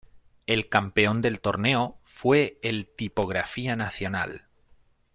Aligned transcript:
El 0.47 0.67
campeón 0.67 1.21
del 1.21 1.41
torneo 1.41 1.99
fue 2.01 2.57
el 2.63 2.87
Tipografía 2.87 3.75
Nacional. 3.75 4.47